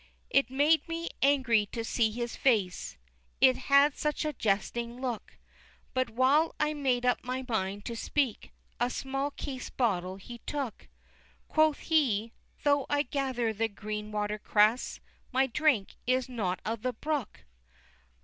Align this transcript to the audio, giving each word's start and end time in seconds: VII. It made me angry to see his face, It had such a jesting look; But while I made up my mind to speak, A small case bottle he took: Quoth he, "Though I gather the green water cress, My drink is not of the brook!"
VII. 0.01 0.27
It 0.39 0.49
made 0.49 0.87
me 0.89 1.09
angry 1.21 1.67
to 1.67 1.83
see 1.83 2.09
his 2.09 2.35
face, 2.35 2.97
It 3.39 3.55
had 3.55 3.95
such 3.95 4.25
a 4.25 4.33
jesting 4.33 4.99
look; 4.99 5.37
But 5.93 6.09
while 6.09 6.55
I 6.59 6.73
made 6.73 7.05
up 7.05 7.23
my 7.23 7.45
mind 7.47 7.85
to 7.85 7.95
speak, 7.95 8.51
A 8.79 8.89
small 8.89 9.29
case 9.29 9.69
bottle 9.69 10.15
he 10.15 10.39
took: 10.39 10.87
Quoth 11.47 11.81
he, 11.81 12.33
"Though 12.63 12.87
I 12.89 13.03
gather 13.03 13.53
the 13.53 13.67
green 13.67 14.11
water 14.11 14.39
cress, 14.39 14.99
My 15.31 15.45
drink 15.45 15.93
is 16.07 16.27
not 16.27 16.61
of 16.65 16.81
the 16.81 16.93
brook!" 16.93 17.41